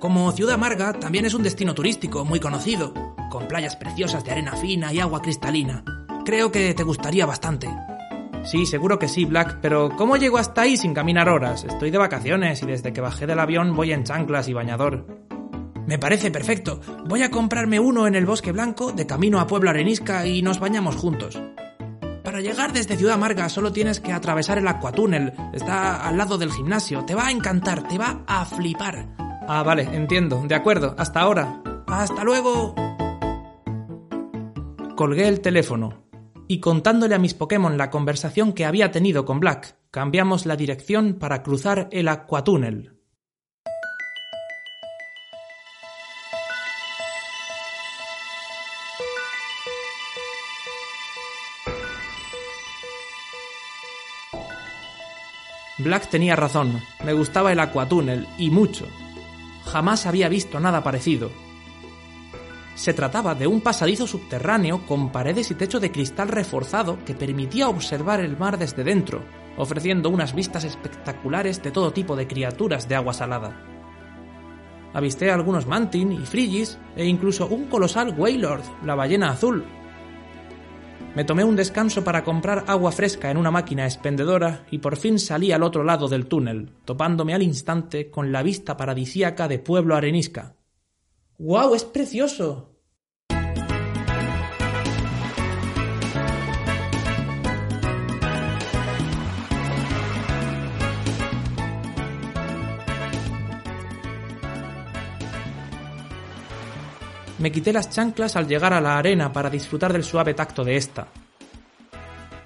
Como 0.00 0.32
Ciudad 0.32 0.54
Amarga, 0.54 0.94
también 0.94 1.26
es 1.26 1.34
un 1.34 1.44
destino 1.44 1.72
turístico 1.72 2.24
muy 2.24 2.40
conocido, 2.40 2.92
con 3.30 3.46
playas 3.46 3.76
preciosas 3.76 4.24
de 4.24 4.32
arena 4.32 4.56
fina 4.56 4.92
y 4.92 4.98
agua 4.98 5.22
cristalina. 5.22 5.84
Creo 6.24 6.50
que 6.50 6.74
te 6.74 6.82
gustaría 6.82 7.24
bastante. 7.24 7.68
Sí, 8.44 8.66
seguro 8.66 8.98
que 8.98 9.06
sí, 9.06 9.24
Black, 9.24 9.58
pero 9.62 9.90
¿cómo 9.96 10.16
llego 10.16 10.38
hasta 10.38 10.62
ahí 10.62 10.76
sin 10.76 10.92
caminar 10.92 11.28
horas? 11.28 11.64
Estoy 11.64 11.92
de 11.92 11.98
vacaciones 11.98 12.62
y 12.62 12.66
desde 12.66 12.92
que 12.92 13.00
bajé 13.00 13.26
del 13.26 13.38
avión 13.38 13.76
voy 13.76 13.92
en 13.92 14.02
chanclas 14.02 14.48
y 14.48 14.52
bañador. 14.52 15.06
Me 15.86 15.98
parece 15.98 16.32
perfecto. 16.32 16.80
Voy 17.06 17.22
a 17.22 17.30
comprarme 17.30 17.78
uno 17.78 18.08
en 18.08 18.16
el 18.16 18.26
Bosque 18.26 18.52
Blanco, 18.52 18.92
de 18.92 19.06
camino 19.06 19.38
a 19.38 19.46
Pueblo 19.46 19.70
Arenisca 19.70 20.26
y 20.26 20.42
nos 20.42 20.58
bañamos 20.58 20.96
juntos. 20.96 21.40
Para 22.28 22.42
llegar 22.42 22.74
desde 22.74 22.98
Ciudad 22.98 23.14
Amarga 23.14 23.48
solo 23.48 23.72
tienes 23.72 24.00
que 24.00 24.12
atravesar 24.12 24.58
el 24.58 24.68
Aquatúnel. 24.68 25.32
Está 25.54 26.06
al 26.06 26.18
lado 26.18 26.36
del 26.36 26.52
gimnasio. 26.52 27.06
Te 27.06 27.14
va 27.14 27.28
a 27.28 27.30
encantar, 27.30 27.88
te 27.88 27.96
va 27.96 28.22
a 28.26 28.44
flipar. 28.44 29.08
Ah, 29.48 29.62
vale, 29.62 29.84
entiendo. 29.84 30.44
De 30.46 30.54
acuerdo, 30.54 30.94
hasta 30.98 31.20
ahora. 31.20 31.62
Hasta 31.86 32.24
luego. 32.24 32.74
Colgué 34.94 35.26
el 35.26 35.40
teléfono. 35.40 36.04
y 36.48 36.60
contándole 36.60 37.14
a 37.14 37.18
mis 37.18 37.32
Pokémon 37.32 37.78
la 37.78 37.88
conversación 37.88 38.52
que 38.52 38.66
había 38.66 38.90
tenido 38.90 39.24
con 39.24 39.40
Black, 39.40 39.76
cambiamos 39.90 40.44
la 40.44 40.56
dirección 40.56 41.14
para 41.14 41.42
cruzar 41.42 41.88
el 41.92 42.08
Aquatúnel. 42.08 42.97
Black 55.78 56.08
tenía 56.08 56.34
razón, 56.34 56.82
me 57.04 57.12
gustaba 57.12 57.52
el 57.52 57.60
Aquatúnel, 57.60 58.26
y 58.36 58.50
mucho. 58.50 58.86
Jamás 59.64 60.06
había 60.06 60.28
visto 60.28 60.58
nada 60.58 60.82
parecido. 60.82 61.30
Se 62.74 62.92
trataba 62.94 63.34
de 63.36 63.46
un 63.46 63.60
pasadizo 63.60 64.06
subterráneo 64.06 64.84
con 64.86 65.12
paredes 65.12 65.50
y 65.52 65.54
techo 65.54 65.78
de 65.78 65.92
cristal 65.92 66.28
reforzado 66.28 67.04
que 67.04 67.14
permitía 67.14 67.68
observar 67.68 68.20
el 68.20 68.36
mar 68.36 68.58
desde 68.58 68.82
dentro, 68.82 69.22
ofreciendo 69.56 70.10
unas 70.10 70.34
vistas 70.34 70.64
espectaculares 70.64 71.62
de 71.62 71.70
todo 71.70 71.92
tipo 71.92 72.16
de 72.16 72.26
criaturas 72.26 72.88
de 72.88 72.96
agua 72.96 73.12
salada. 73.12 73.64
Avisté 74.94 75.30
algunos 75.30 75.66
mantin 75.66 76.10
y 76.12 76.26
frigis 76.26 76.78
e 76.96 77.04
incluso 77.04 77.46
un 77.46 77.66
colosal 77.66 78.14
Waylord, 78.16 78.62
la 78.84 78.94
ballena 78.94 79.30
azul, 79.30 79.64
me 81.14 81.24
tomé 81.24 81.42
un 81.42 81.56
descanso 81.56 82.04
para 82.04 82.22
comprar 82.22 82.64
agua 82.68 82.92
fresca 82.92 83.30
en 83.30 83.36
una 83.36 83.50
máquina 83.50 83.84
expendedora 83.84 84.66
y 84.70 84.78
por 84.78 84.96
fin 84.96 85.18
salí 85.18 85.52
al 85.52 85.62
otro 85.62 85.82
lado 85.82 86.08
del 86.08 86.26
túnel, 86.26 86.70
topándome 86.84 87.34
al 87.34 87.42
instante 87.42 88.10
con 88.10 88.30
la 88.30 88.42
vista 88.42 88.76
paradisíaca 88.76 89.48
de 89.48 89.58
Pueblo 89.58 89.96
Arenisca. 89.96 90.54
¡Guau! 91.38 91.74
¡Es 91.74 91.84
precioso! 91.84 92.67
Me 107.38 107.52
quité 107.52 107.72
las 107.72 107.90
chanclas 107.90 108.34
al 108.36 108.48
llegar 108.48 108.72
a 108.72 108.80
la 108.80 108.98
arena 108.98 109.32
para 109.32 109.50
disfrutar 109.50 109.92
del 109.92 110.04
suave 110.04 110.34
tacto 110.34 110.64
de 110.64 110.76
esta. 110.76 111.06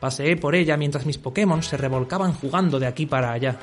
Paseé 0.00 0.36
por 0.36 0.54
ella 0.54 0.76
mientras 0.76 1.06
mis 1.06 1.16
Pokémon 1.16 1.62
se 1.62 1.76
revolcaban 1.76 2.34
jugando 2.34 2.78
de 2.78 2.86
aquí 2.86 3.06
para 3.06 3.32
allá. 3.32 3.56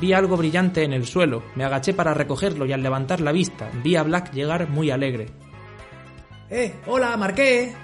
Vi 0.00 0.14
algo 0.14 0.36
brillante 0.36 0.82
en 0.82 0.94
el 0.94 1.06
suelo, 1.06 1.42
me 1.56 1.64
agaché 1.64 1.92
para 1.92 2.14
recogerlo 2.14 2.64
y 2.64 2.72
al 2.72 2.82
levantar 2.82 3.20
la 3.20 3.32
vista 3.32 3.70
vi 3.82 3.96
a 3.96 4.02
Black 4.02 4.32
llegar 4.32 4.68
muy 4.68 4.90
alegre. 4.90 5.26
¡Eh! 6.48 6.76
¡Hola, 6.86 7.16
Marqué! 7.18 7.74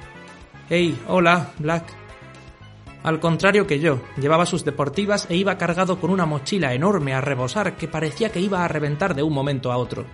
¡Hey! 0.71 0.99
¡Hola, 1.09 1.53
Black! 1.59 1.85
Al 3.03 3.21
contrario 3.21 3.67
que 3.67 3.79
yo, 3.79 4.01
llevaba 4.17 4.47
sus 4.47 4.65
deportivas 4.65 5.27
e 5.31 5.37
iba 5.37 5.59
cargado 5.59 6.01
con 6.01 6.11
una 6.11 6.25
mochila 6.25 6.73
enorme 6.73 7.15
a 7.15 7.21
rebosar 7.21 7.77
que 7.77 7.87
parecía 7.87 8.33
que 8.33 8.41
iba 8.41 8.65
a 8.65 8.69
reventar 8.69 9.15
de 9.15 9.23
un 9.23 9.35
momento 9.35 9.71
a 9.71 9.77
otro. 9.77 10.07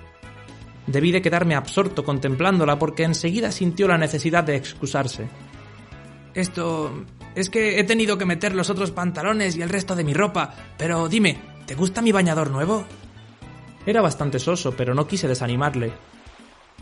Debí 0.86 1.12
de 1.12 1.22
quedarme 1.22 1.54
absorto 1.54 2.04
contemplándola 2.04 2.78
porque 2.78 3.04
enseguida 3.04 3.52
sintió 3.52 3.86
la 3.88 3.98
necesidad 3.98 4.44
de 4.44 4.56
excusarse. 4.56 5.28
Esto... 6.34 7.04
es 7.34 7.50
que 7.50 7.78
he 7.78 7.84
tenido 7.84 8.18
que 8.18 8.24
meter 8.24 8.54
los 8.54 8.70
otros 8.70 8.90
pantalones 8.90 9.56
y 9.56 9.62
el 9.62 9.68
resto 9.68 9.94
de 9.94 10.04
mi 10.04 10.14
ropa, 10.14 10.54
pero 10.78 11.08
dime, 11.08 11.38
¿te 11.66 11.74
gusta 11.74 12.02
mi 12.02 12.12
bañador 12.12 12.50
nuevo? 12.50 12.84
Era 13.86 14.00
bastante 14.00 14.38
soso, 14.38 14.72
pero 14.76 14.94
no 14.94 15.06
quise 15.06 15.28
desanimarle. 15.28 15.92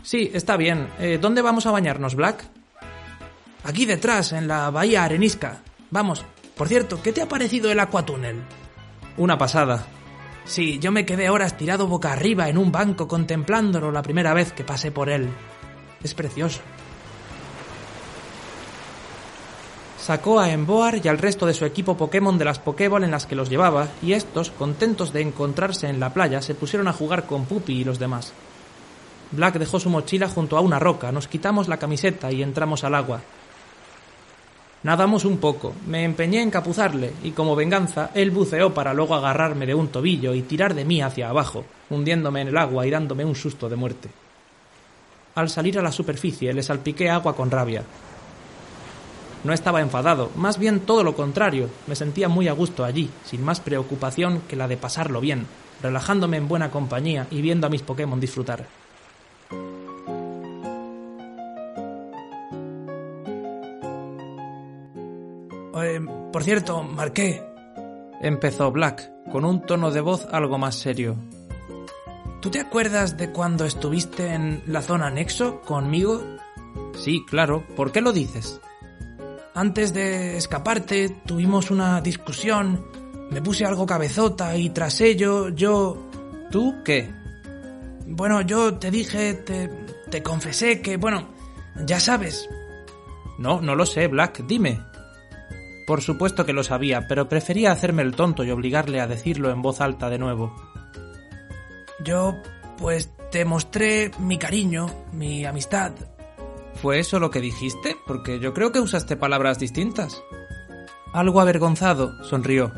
Sí, 0.03 0.31
está 0.33 0.57
bien. 0.57 0.87
Eh, 0.99 1.19
¿Dónde 1.21 1.41
vamos 1.41 1.65
a 1.65 1.71
bañarnos, 1.71 2.15
Black? 2.15 2.45
Aquí 3.63 3.85
detrás, 3.85 4.33
en 4.33 4.47
la 4.47 4.69
bahía 4.71 5.03
arenisca. 5.03 5.61
Vamos. 5.91 6.25
Por 6.55 6.67
cierto, 6.67 7.01
¿qué 7.01 7.11
te 7.11 7.21
ha 7.21 7.27
parecido 7.27 7.71
el 7.71 7.79
acuatúnel? 7.79 8.37
Una 9.17 9.37
pasada. 9.37 9.85
Sí, 10.45 10.79
yo 10.79 10.91
me 10.91 11.05
quedé 11.05 11.29
horas 11.29 11.57
tirado 11.57 11.87
boca 11.87 12.11
arriba 12.11 12.49
en 12.49 12.57
un 12.57 12.71
banco 12.71 13.07
contemplándolo 13.07 13.91
la 13.91 14.01
primera 14.01 14.33
vez 14.33 14.51
que 14.53 14.63
pasé 14.63 14.91
por 14.91 15.09
él. 15.09 15.29
Es 16.03 16.13
precioso. 16.13 16.61
Sacó 20.01 20.39
a 20.39 20.49
Emboar 20.49 20.99
y 21.03 21.07
al 21.07 21.19
resto 21.19 21.45
de 21.45 21.53
su 21.53 21.63
equipo 21.63 21.95
Pokémon 21.95 22.35
de 22.37 22.45
las 22.45 22.57
Pokéball 22.57 23.03
en 23.03 23.11
las 23.11 23.27
que 23.27 23.35
los 23.35 23.51
llevaba, 23.51 23.87
y 24.01 24.13
estos, 24.13 24.49
contentos 24.49 25.13
de 25.13 25.21
encontrarse 25.21 25.87
en 25.87 25.99
la 25.99 26.11
playa, 26.11 26.41
se 26.41 26.55
pusieron 26.55 26.87
a 26.87 26.93
jugar 26.93 27.27
con 27.27 27.45
Puppy 27.45 27.81
y 27.81 27.83
los 27.83 27.99
demás. 27.99 28.33
Black 29.29 29.59
dejó 29.59 29.79
su 29.79 29.91
mochila 29.91 30.27
junto 30.27 30.57
a 30.57 30.61
una 30.61 30.79
roca, 30.79 31.11
nos 31.11 31.27
quitamos 31.27 31.67
la 31.67 31.77
camiseta 31.77 32.31
y 32.31 32.41
entramos 32.41 32.83
al 32.83 32.95
agua. 32.95 33.21
Nadamos 34.83 35.25
un 35.25 35.37
poco, 35.37 35.75
me 35.85 36.03
empeñé 36.03 36.41
en 36.41 36.49
capuzarle 36.49 37.13
y 37.23 37.31
como 37.31 37.55
venganza 37.55 38.09
él 38.15 38.31
buceó 38.31 38.73
para 38.73 38.95
luego 38.95 39.13
agarrarme 39.13 39.67
de 39.67 39.75
un 39.75 39.89
tobillo 39.89 40.33
y 40.33 40.41
tirar 40.41 40.73
de 40.73 40.85
mí 40.85 41.03
hacia 41.03 41.29
abajo, 41.29 41.65
hundiéndome 41.91 42.41
en 42.41 42.47
el 42.47 42.57
agua 42.57 42.87
y 42.87 42.89
dándome 42.89 43.23
un 43.23 43.35
susto 43.35 43.69
de 43.69 43.75
muerte. 43.75 44.09
Al 45.35 45.49
salir 45.49 45.77
a 45.77 45.83
la 45.83 45.91
superficie 45.91 46.51
le 46.51 46.63
salpiqué 46.63 47.11
agua 47.11 47.35
con 47.35 47.51
rabia. 47.51 47.83
No 49.43 49.53
estaba 49.53 49.81
enfadado, 49.81 50.31
más 50.35 50.57
bien 50.57 50.79
todo 50.79 51.03
lo 51.03 51.15
contrario, 51.15 51.69
me 51.85 51.95
sentía 51.95 52.27
muy 52.27 52.47
a 52.47 52.53
gusto 52.53 52.83
allí, 52.83 53.07
sin 53.23 53.43
más 53.43 53.59
preocupación 53.59 54.41
que 54.47 54.55
la 54.55 54.67
de 54.67 54.77
pasarlo 54.77 55.21
bien, 55.21 55.45
relajándome 55.83 56.37
en 56.37 56.47
buena 56.47 56.71
compañía 56.71 57.27
y 57.29 57.41
viendo 57.43 57.67
a 57.67 57.69
mis 57.69 57.83
Pokémon 57.83 58.19
disfrutar. 58.19 58.80
Eh, 65.75 66.01
por 66.31 66.43
cierto, 66.43 66.83
Marqué, 66.83 67.43
empezó 68.21 68.71
Black, 68.71 69.11
con 69.31 69.45
un 69.45 69.65
tono 69.65 69.91
de 69.91 70.01
voz 70.01 70.27
algo 70.31 70.57
más 70.57 70.75
serio. 70.75 71.15
¿Tú 72.41 72.49
te 72.49 72.59
acuerdas 72.59 73.17
de 73.17 73.31
cuando 73.31 73.65
estuviste 73.65 74.33
en 74.33 74.63
la 74.65 74.81
zona 74.81 75.07
anexo 75.07 75.61
conmigo? 75.61 76.21
Sí, 76.95 77.23
claro. 77.27 77.63
¿Por 77.75 77.91
qué 77.91 78.01
lo 78.01 78.11
dices? 78.11 78.59
Antes 79.53 79.93
de 79.93 80.37
escaparte, 80.37 81.09
tuvimos 81.25 81.71
una 81.71 82.01
discusión. 82.01 82.85
Me 83.29 83.41
puse 83.41 83.65
algo 83.65 83.85
cabezota 83.85 84.55
y 84.57 84.71
tras 84.71 85.01
ello 85.01 85.49
yo... 85.49 86.07
¿Tú 86.49 86.75
qué? 86.83 87.13
Bueno, 88.07 88.41
yo 88.41 88.73
te 88.73 88.91
dije, 88.91 89.35
te, 89.35 89.69
te 90.09 90.21
confesé 90.21 90.81
que, 90.81 90.97
bueno, 90.97 91.29
ya 91.85 91.99
sabes. 91.99 92.49
No, 93.37 93.61
no 93.61 93.75
lo 93.75 93.85
sé, 93.85 94.07
Black, 94.07 94.43
dime. 94.45 94.81
Por 95.91 96.01
supuesto 96.01 96.45
que 96.45 96.53
lo 96.53 96.63
sabía, 96.63 97.05
pero 97.05 97.27
prefería 97.27 97.73
hacerme 97.73 98.01
el 98.01 98.15
tonto 98.15 98.45
y 98.45 98.49
obligarle 98.49 99.01
a 99.01 99.07
decirlo 99.07 99.51
en 99.51 99.61
voz 99.61 99.81
alta 99.81 100.09
de 100.09 100.19
nuevo. 100.19 100.55
Yo, 102.01 102.37
pues, 102.77 103.09
te 103.29 103.43
mostré 103.43 104.09
mi 104.17 104.37
cariño, 104.37 104.89
mi 105.11 105.43
amistad. 105.43 105.91
¿Fue 106.75 106.99
eso 106.99 107.19
lo 107.19 107.29
que 107.29 107.41
dijiste? 107.41 107.97
Porque 108.07 108.39
yo 108.39 108.53
creo 108.53 108.71
que 108.71 108.79
usaste 108.79 109.17
palabras 109.17 109.59
distintas. 109.59 110.23
Algo 111.11 111.41
avergonzado, 111.41 112.23
sonrió. 112.23 112.71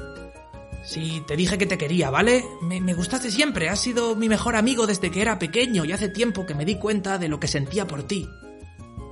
Sí, 0.84 1.22
te 1.28 1.36
dije 1.36 1.60
que 1.60 1.68
te 1.68 1.78
quería, 1.78 2.10
¿vale? 2.10 2.44
Me, 2.64 2.82
me, 2.82 2.96
gustaste 2.96 3.30
siempre, 3.30 3.70
has 3.70 3.80
sido 3.80 4.16
mi 4.16 4.28
mejor 4.28 4.56
amigo 4.56 4.88
desde 4.88 5.12
que 5.12 5.22
era 5.22 5.38
pequeño 5.38 5.86
y 5.86 5.92
hace 5.92 6.10
tiempo 6.10 6.48
que 6.48 6.56
me 6.56 6.66
di 6.66 6.80
cuenta 6.80 7.20
de 7.20 7.30
lo 7.30 7.40
que 7.40 7.48
sentía 7.48 7.86
por 7.86 8.02
ti. 8.08 8.28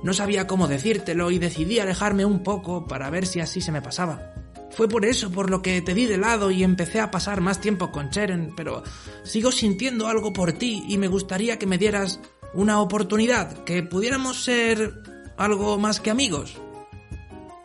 No 0.02 0.12
sabía 0.12 0.46
cómo 0.46 0.68
decírtelo 0.68 1.30
y 1.30 1.38
decidí 1.38 1.78
alejarme 1.78 2.24
un 2.24 2.42
poco 2.42 2.86
para 2.86 3.10
ver 3.10 3.26
si 3.26 3.40
así 3.40 3.60
se 3.60 3.72
me 3.72 3.82
pasaba. 3.82 4.34
Fue 4.70 4.88
por 4.88 5.04
eso 5.04 5.30
por 5.30 5.50
lo 5.50 5.60
que 5.60 5.82
te 5.82 5.94
di 5.94 6.06
de 6.06 6.16
lado 6.16 6.50
y 6.50 6.64
empecé 6.64 7.00
a 7.00 7.10
pasar 7.10 7.40
más 7.40 7.60
tiempo 7.60 7.92
con 7.92 8.10
Cheren, 8.10 8.54
pero 8.56 8.82
sigo 9.22 9.52
sintiendo 9.52 10.08
algo 10.08 10.32
por 10.32 10.52
ti 10.54 10.82
y 10.88 10.96
me 10.96 11.08
gustaría 11.08 11.58
que 11.58 11.66
me 11.66 11.78
dieras 11.78 12.20
una 12.54 12.80
oportunidad, 12.80 13.64
que 13.64 13.82
pudiéramos 13.82 14.42
ser 14.42 15.02
algo 15.36 15.78
más 15.78 16.00
que 16.00 16.10
amigos. 16.10 16.56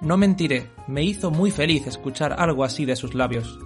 No 0.01 0.17
mentiré, 0.17 0.70
me 0.88 1.03
hizo 1.03 1.32
muy 1.32 1.50
feliz 1.50 1.88
escuchar 1.88 2.36
algo 2.38 2.63
así 2.63 2.86
de 2.86 2.96
sus 2.96 3.15
labios. 3.15 3.58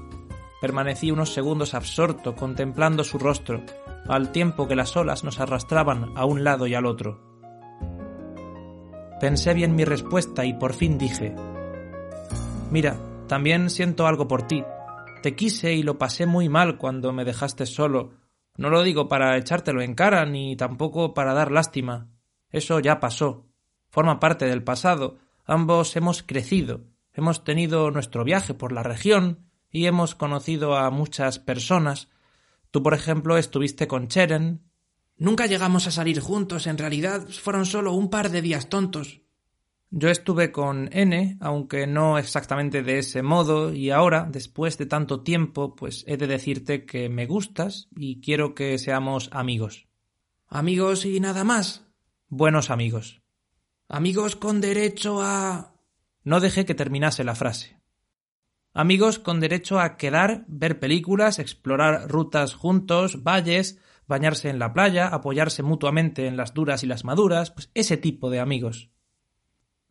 Permanecí 0.62 1.10
unos 1.12 1.34
segundos 1.34 1.74
absorto 1.74 2.36
contemplando 2.36 3.04
su 3.04 3.18
rostro, 3.18 3.64
al 4.08 4.32
tiempo 4.32 4.68
que 4.68 4.76
las 4.76 4.96
olas 4.96 5.24
nos 5.24 5.40
arrastraban 5.40 6.12
a 6.16 6.26
un 6.26 6.44
lado 6.44 6.68
y 6.68 6.76
al 6.76 6.86
otro. 6.86 7.31
Pensé 9.22 9.54
bien 9.54 9.76
mi 9.76 9.86
respuesta 9.86 10.46
y 10.46 10.54
por 10.56 10.74
fin 10.74 10.98
dije, 10.98 11.36
Mira, 12.72 12.98
también 13.28 13.70
siento 13.70 14.08
algo 14.08 14.28
por 14.28 14.48
ti. 14.48 14.64
Te 15.22 15.36
quise 15.36 15.74
y 15.74 15.84
lo 15.84 16.00
pasé 16.00 16.26
muy 16.26 16.50
mal 16.50 16.80
cuando 16.80 17.14
me 17.14 17.24
dejaste 17.24 17.68
solo. 17.68 18.14
No 18.58 18.72
lo 18.72 18.82
digo 18.82 19.08
para 19.08 19.38
echártelo 19.38 19.84
en 19.84 19.94
cara 19.94 20.26
ni 20.26 20.56
tampoco 20.56 21.14
para 21.14 21.36
dar 21.36 21.52
lástima. 21.52 22.10
Eso 22.50 22.80
ya 22.80 23.00
pasó. 23.00 23.46
Forma 23.92 24.20
parte 24.20 24.48
del 24.48 24.64
pasado. 24.64 25.20
Ambos 25.46 25.96
hemos 25.96 26.24
crecido. 26.24 26.86
Hemos 27.14 27.44
tenido 27.44 27.92
nuestro 27.92 28.24
viaje 28.24 28.56
por 28.56 28.72
la 28.72 28.82
región 28.82 29.52
y 29.70 29.86
hemos 29.86 30.16
conocido 30.16 30.76
a 30.76 30.90
muchas 30.90 31.38
personas. 31.38 32.10
Tú, 32.72 32.82
por 32.82 32.96
ejemplo, 32.96 33.38
estuviste 33.38 33.88
con 33.88 34.08
Cheren, 34.08 34.64
Nunca 35.22 35.46
llegamos 35.46 35.86
a 35.86 35.92
salir 35.92 36.20
juntos, 36.20 36.66
en 36.66 36.80
realidad 36.80 37.28
fueron 37.30 37.68
solo 37.68 37.94
un 37.94 38.10
par 38.10 38.32
de 38.32 38.42
días 38.42 38.70
tontos. 38.70 39.22
Yo 39.92 40.10
estuve 40.10 40.52
con 40.52 40.90
N, 40.92 41.38
aunque 41.40 41.86
no 41.86 42.18
exactamente 42.18 42.82
de 42.82 42.98
ese 42.98 43.22
modo, 43.22 43.72
y 43.72 43.92
ahora, 43.92 44.28
después 44.28 44.80
de 44.80 44.88
tanto 44.88 45.22
tiempo, 45.22 45.76
pues 45.76 46.04
he 46.08 46.18
de 46.18 46.26
decirte 46.26 46.88
que 46.88 47.08
me 47.08 47.28
gustas 47.28 47.88
y 47.96 48.20
quiero 48.20 48.56
que 48.56 48.80
seamos 48.80 49.30
amigos. 49.32 49.86
Amigos 50.48 51.06
y 51.06 51.20
nada 51.20 51.44
más. 51.44 51.86
Buenos 52.28 52.72
amigos. 52.72 53.22
Amigos 53.88 54.36
con 54.36 54.60
derecho 54.60 55.22
a... 55.22 55.76
No 56.24 56.40
dejé 56.40 56.66
que 56.66 56.74
terminase 56.74 57.24
la 57.24 57.36
frase. 57.36 57.80
Amigos 58.74 59.20
con 59.20 59.40
derecho 59.40 59.80
a 59.80 59.98
quedar, 59.98 60.46
ver 60.48 60.80
películas, 60.80 61.38
explorar 61.38 62.10
rutas 62.10 62.56
juntos, 62.56 63.22
valles, 63.22 63.78
bañarse 64.12 64.50
en 64.50 64.60
la 64.60 64.74
playa, 64.74 65.08
apoyarse 65.08 65.64
mutuamente 65.64 66.28
en 66.28 66.36
las 66.36 66.54
duras 66.54 66.84
y 66.84 66.88
las 66.88 67.06
maduras, 67.06 67.50
pues 67.50 67.72
ese 67.74 67.96
tipo 67.96 68.30
de 68.30 68.42
amigos. 68.42 68.92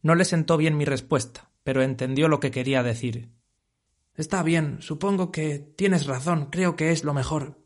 No 0.02 0.14
le 0.14 0.26
sentó 0.26 0.58
bien 0.58 0.76
mi 0.76 0.84
respuesta, 0.84 1.50
pero 1.64 1.82
entendió 1.82 2.28
lo 2.28 2.38
que 2.38 2.50
quería 2.50 2.82
decir. 2.82 3.32
Está 4.14 4.42
bien, 4.42 4.82
supongo 4.82 5.32
que 5.32 5.58
tienes 5.58 6.06
razón, 6.06 6.50
creo 6.50 6.76
que 6.76 6.92
es 6.92 7.02
lo 7.02 7.14
mejor. 7.14 7.58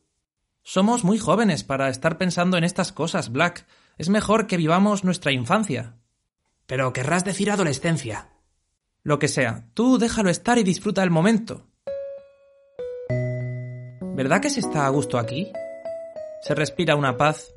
Somos 0.63 1.03
muy 1.03 1.19
jóvenes 1.19 1.65
para 1.65 1.89
estar 1.89 2.19
pensando 2.19 2.57
en 2.57 2.63
estas 2.63 2.93
cosas, 2.93 3.31
Black. 3.31 3.67
Es 3.99 4.09
mejor 4.09 4.47
que 4.47 4.57
vivamos 4.57 5.03
nuestra 5.03 5.33
infancia. 5.33 5.99
Pero 6.67 6.93
querrás 6.93 7.25
decir 7.25 7.51
adolescencia. 7.51 8.31
Lo 9.03 9.19
que 9.19 9.29
sea, 9.29 9.69
tú 9.75 9.99
déjalo 9.99 10.31
estar 10.31 10.57
y 10.59 10.63
disfruta 10.63 11.03
el 11.03 11.11
momento. 11.11 11.67
¿Verdad 14.15 14.41
que 14.41 14.51
se 14.51 14.61
está 14.61 14.87
a 14.87 14.91
gusto 14.91 15.19
aquí? 15.19 15.53
Se 16.45 16.55
respira 16.55 16.95
una 16.95 17.17
paz. 17.17 17.55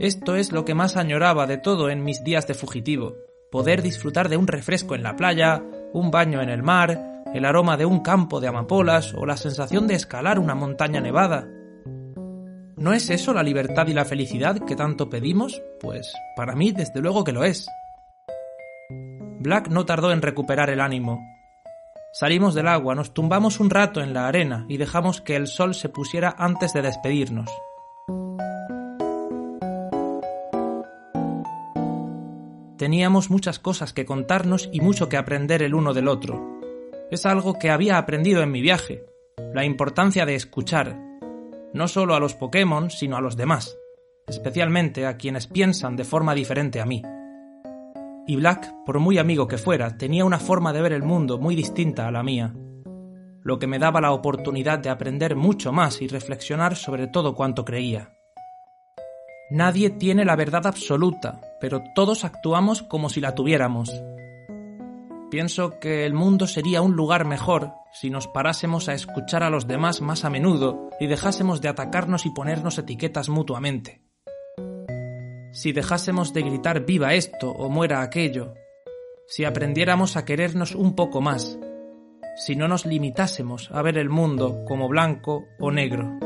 Esto 0.00 0.34
es 0.34 0.50
lo 0.50 0.64
que 0.64 0.72
más 0.72 0.96
añoraba 0.96 1.46
de 1.46 1.58
todo 1.58 1.90
en 1.90 2.02
mis 2.02 2.24
días 2.24 2.46
de 2.46 2.54
fugitivo, 2.54 3.16
poder 3.52 3.82
disfrutar 3.82 4.30
de 4.30 4.38
un 4.38 4.46
refresco 4.46 4.94
en 4.94 5.02
la 5.02 5.14
playa, 5.14 5.62
un 5.92 6.10
baño 6.10 6.40
en 6.40 6.48
el 6.48 6.62
mar, 6.62 7.22
el 7.34 7.44
aroma 7.44 7.76
de 7.76 7.84
un 7.84 8.00
campo 8.00 8.40
de 8.40 8.48
amapolas 8.48 9.12
o 9.12 9.26
la 9.26 9.36
sensación 9.36 9.86
de 9.86 9.94
escalar 9.94 10.38
una 10.38 10.54
montaña 10.54 11.02
nevada. 11.02 11.46
¿No 12.78 12.94
es 12.94 13.10
eso 13.10 13.34
la 13.34 13.42
libertad 13.42 13.88
y 13.88 13.92
la 13.92 14.06
felicidad 14.06 14.64
que 14.64 14.74
tanto 14.74 15.10
pedimos? 15.10 15.60
Pues 15.80 16.14
para 16.36 16.54
mí 16.54 16.72
desde 16.72 17.02
luego 17.02 17.24
que 17.24 17.32
lo 17.32 17.44
es. 17.44 17.66
Black 19.40 19.68
no 19.68 19.84
tardó 19.84 20.12
en 20.12 20.22
recuperar 20.22 20.70
el 20.70 20.80
ánimo. 20.80 21.20
Salimos 22.14 22.54
del 22.54 22.68
agua, 22.68 22.94
nos 22.94 23.12
tumbamos 23.12 23.58
un 23.58 23.70
rato 23.70 24.00
en 24.00 24.14
la 24.14 24.28
arena 24.28 24.66
y 24.68 24.76
dejamos 24.76 25.20
que 25.20 25.34
el 25.34 25.48
sol 25.48 25.74
se 25.74 25.88
pusiera 25.88 26.32
antes 26.38 26.72
de 26.72 26.80
despedirnos. 26.80 27.50
Teníamos 32.78 33.30
muchas 33.30 33.58
cosas 33.58 33.92
que 33.92 34.06
contarnos 34.06 34.68
y 34.72 34.80
mucho 34.80 35.08
que 35.08 35.16
aprender 35.16 35.60
el 35.64 35.74
uno 35.74 35.92
del 35.92 36.06
otro. 36.06 36.60
Es 37.10 37.26
algo 37.26 37.58
que 37.58 37.70
había 37.70 37.98
aprendido 37.98 38.44
en 38.44 38.52
mi 38.52 38.60
viaje, 38.60 39.04
la 39.52 39.64
importancia 39.64 40.24
de 40.24 40.36
escuchar, 40.36 40.96
no 41.72 41.88
solo 41.88 42.14
a 42.14 42.20
los 42.20 42.34
Pokémon, 42.34 42.90
sino 42.90 43.16
a 43.16 43.20
los 43.20 43.36
demás, 43.36 43.76
especialmente 44.28 45.08
a 45.08 45.16
quienes 45.16 45.48
piensan 45.48 45.96
de 45.96 46.04
forma 46.04 46.36
diferente 46.36 46.80
a 46.80 46.86
mí. 46.86 47.02
Y 48.26 48.36
Black, 48.36 48.72
por 48.86 48.98
muy 49.00 49.18
amigo 49.18 49.46
que 49.46 49.58
fuera, 49.58 49.96
tenía 49.98 50.24
una 50.24 50.38
forma 50.38 50.72
de 50.72 50.80
ver 50.80 50.92
el 50.92 51.02
mundo 51.02 51.38
muy 51.38 51.54
distinta 51.54 52.08
a 52.08 52.10
la 52.10 52.22
mía, 52.22 52.54
lo 53.42 53.58
que 53.58 53.66
me 53.66 53.78
daba 53.78 54.00
la 54.00 54.12
oportunidad 54.12 54.78
de 54.78 54.88
aprender 54.88 55.36
mucho 55.36 55.72
más 55.72 56.00
y 56.00 56.08
reflexionar 56.08 56.76
sobre 56.76 57.06
todo 57.06 57.34
cuanto 57.34 57.64
creía. 57.64 58.14
Nadie 59.50 59.90
tiene 59.90 60.24
la 60.24 60.36
verdad 60.36 60.66
absoluta, 60.66 61.42
pero 61.60 61.82
todos 61.94 62.24
actuamos 62.24 62.82
como 62.82 63.10
si 63.10 63.20
la 63.20 63.34
tuviéramos. 63.34 63.92
Pienso 65.30 65.78
que 65.78 66.06
el 66.06 66.14
mundo 66.14 66.46
sería 66.46 66.80
un 66.80 66.96
lugar 66.96 67.26
mejor 67.26 67.72
si 67.92 68.08
nos 68.08 68.26
parásemos 68.26 68.88
a 68.88 68.94
escuchar 68.94 69.42
a 69.42 69.50
los 69.50 69.66
demás 69.66 70.00
más 70.00 70.24
a 70.24 70.30
menudo 70.30 70.88
y 70.98 71.06
dejásemos 71.06 71.60
de 71.60 71.68
atacarnos 71.68 72.24
y 72.24 72.30
ponernos 72.30 72.78
etiquetas 72.78 73.28
mutuamente. 73.28 74.03
Si 75.54 75.70
dejásemos 75.72 76.32
de 76.32 76.42
gritar 76.42 76.84
viva 76.84 77.14
esto 77.14 77.48
o 77.48 77.68
muera 77.70 78.02
aquello, 78.02 78.54
si 79.28 79.44
aprendiéramos 79.44 80.16
a 80.16 80.24
querernos 80.24 80.74
un 80.74 80.96
poco 80.96 81.20
más, 81.20 81.60
si 82.36 82.56
no 82.56 82.66
nos 82.66 82.86
limitásemos 82.86 83.70
a 83.70 83.80
ver 83.80 83.96
el 83.96 84.08
mundo 84.08 84.64
como 84.66 84.88
blanco 84.88 85.44
o 85.60 85.70
negro. 85.70 86.18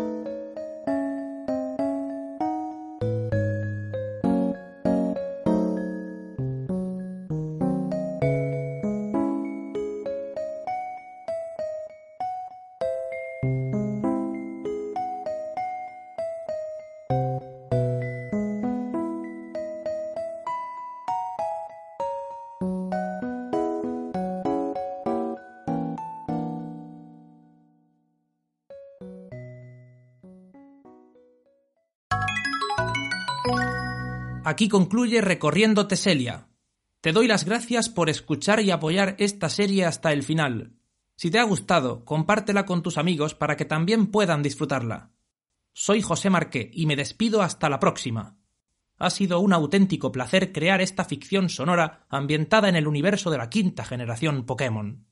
Aquí 34.49 34.71
concluye 34.71 35.21
Recorriendo 35.21 35.89
Teselia. 35.89 36.49
Te 37.03 37.13
doy 37.13 37.29
las 37.29 37.45
gracias 37.45 37.91
por 37.91 38.09
escuchar 38.09 38.61
y 38.61 38.71
apoyar 38.71 39.15
esta 39.19 39.51
serie 39.51 39.85
hasta 39.85 40.11
el 40.11 40.23
final. 40.23 40.73
Si 41.17 41.31
te 41.31 41.39
ha 41.39 41.43
gustado, 41.43 42.03
compártela 42.07 42.65
con 42.65 42.83
tus 42.83 42.97
amigos 42.97 43.35
para 43.35 43.59
que 43.59 43.67
también 43.67 44.07
puedan 44.07 44.43
disfrutarla. 44.43 45.11
Soy 45.75 46.01
José 46.01 46.31
Marqué 46.31 46.71
y 46.73 46.87
me 46.87 46.97
despido 46.97 47.43
hasta 47.43 47.69
la 47.69 47.79
próxima. 47.79 48.39
Ha 48.97 49.11
sido 49.11 49.39
un 49.41 49.53
auténtico 49.53 50.13
placer 50.13 50.51
crear 50.51 50.81
esta 50.81 51.05
ficción 51.05 51.51
sonora 51.51 52.07
ambientada 52.09 52.71
en 52.71 52.77
el 52.77 52.89
universo 52.89 53.31
de 53.31 53.37
la 53.37 53.51
quinta 53.51 53.85
generación 53.85 54.47
Pokémon. 54.47 55.08